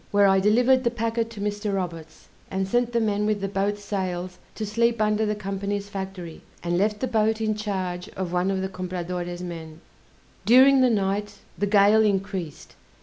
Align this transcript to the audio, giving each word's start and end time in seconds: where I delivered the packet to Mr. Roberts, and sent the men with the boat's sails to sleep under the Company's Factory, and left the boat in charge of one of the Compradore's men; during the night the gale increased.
where 0.09 0.25
I 0.25 0.39
delivered 0.39 0.83
the 0.83 0.89
packet 0.89 1.29
to 1.29 1.39
Mr. 1.39 1.75
Roberts, 1.75 2.27
and 2.49 2.67
sent 2.67 2.91
the 2.91 2.99
men 2.99 3.27
with 3.27 3.39
the 3.39 3.47
boat's 3.47 3.83
sails 3.83 4.39
to 4.55 4.65
sleep 4.65 4.99
under 4.99 5.27
the 5.27 5.35
Company's 5.35 5.89
Factory, 5.89 6.41
and 6.63 6.75
left 6.75 7.01
the 7.01 7.07
boat 7.07 7.39
in 7.39 7.53
charge 7.53 8.09
of 8.17 8.31
one 8.33 8.49
of 8.49 8.61
the 8.63 8.67
Compradore's 8.67 9.43
men; 9.43 9.79
during 10.43 10.81
the 10.81 10.89
night 10.89 11.37
the 11.55 11.67
gale 11.67 12.01
increased. 12.01 12.73